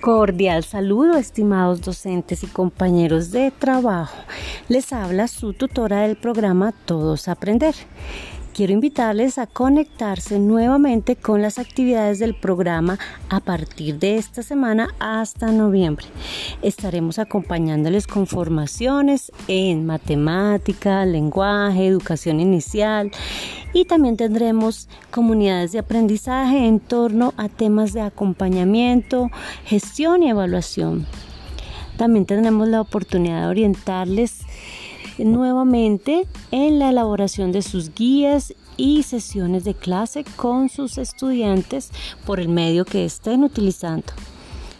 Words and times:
Cordial 0.00 0.64
saludo, 0.64 1.18
estimados 1.18 1.82
docentes 1.82 2.42
y 2.42 2.46
compañeros 2.46 3.32
de 3.32 3.50
trabajo. 3.50 4.16
Les 4.68 4.94
habla 4.94 5.28
su 5.28 5.52
tutora 5.52 6.00
del 6.00 6.16
programa 6.16 6.72
Todos 6.72 7.28
Aprender. 7.28 7.74
Quiero 8.54 8.72
invitarles 8.72 9.38
a 9.38 9.46
conectarse 9.46 10.40
nuevamente 10.40 11.14
con 11.14 11.40
las 11.40 11.58
actividades 11.60 12.18
del 12.18 12.34
programa 12.34 12.98
a 13.28 13.38
partir 13.38 14.00
de 14.00 14.16
esta 14.16 14.42
semana 14.42 14.88
hasta 14.98 15.52
noviembre. 15.52 16.06
Estaremos 16.60 17.20
acompañándoles 17.20 18.08
con 18.08 18.26
formaciones 18.26 19.30
en 19.46 19.86
matemática, 19.86 21.06
lenguaje, 21.06 21.86
educación 21.86 22.40
inicial 22.40 23.12
y 23.72 23.84
también 23.84 24.16
tendremos 24.16 24.88
comunidades 25.12 25.70
de 25.70 25.78
aprendizaje 25.78 26.66
en 26.66 26.80
torno 26.80 27.32
a 27.36 27.48
temas 27.48 27.92
de 27.92 28.00
acompañamiento, 28.00 29.30
gestión 29.64 30.24
y 30.24 30.30
evaluación. 30.30 31.06
También 31.96 32.26
tendremos 32.26 32.66
la 32.66 32.80
oportunidad 32.80 33.42
de 33.42 33.46
orientarles 33.46 34.40
nuevamente 35.18 36.26
en 36.50 36.78
la 36.78 36.90
elaboración 36.90 37.52
de 37.52 37.62
sus 37.62 37.94
guías 37.94 38.54
y 38.76 39.02
sesiones 39.02 39.64
de 39.64 39.74
clase 39.74 40.24
con 40.36 40.68
sus 40.68 40.98
estudiantes 40.98 41.90
por 42.24 42.40
el 42.40 42.48
medio 42.48 42.84
que 42.84 43.04
estén 43.04 43.44
utilizando. 43.44 44.06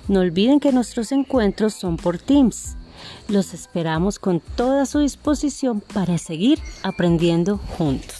No 0.08 0.20
olviden 0.20 0.60
que 0.60 0.72
nuestros 0.72 1.12
encuentros 1.12 1.74
son 1.74 1.96
por 1.96 2.18
Teams. 2.18 2.76
Los 3.28 3.54
esperamos 3.54 4.18
con 4.18 4.40
toda 4.40 4.86
su 4.86 5.00
disposición 5.00 5.80
para 5.80 6.18
seguir 6.18 6.58
aprendiendo 6.82 7.58
juntos. 7.78 8.19